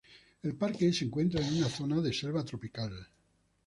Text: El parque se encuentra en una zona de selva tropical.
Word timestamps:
El 0.41 0.55
parque 0.55 0.91
se 0.91 1.05
encuentra 1.05 1.45
en 1.47 1.57
una 1.59 1.69
zona 1.69 2.01
de 2.01 2.11
selva 2.11 2.43
tropical. 2.43 2.91